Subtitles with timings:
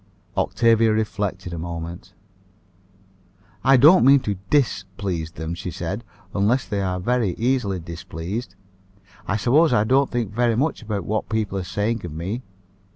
[0.35, 2.13] Octavia reflected a moment.
[3.63, 8.55] "I don't mean to _dis_please them," she said, "unless they are very easily displeased.
[9.27, 12.41] I suppose I don't think very much about what people are saying of me.